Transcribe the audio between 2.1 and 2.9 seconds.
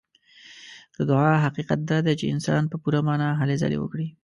چې انسان په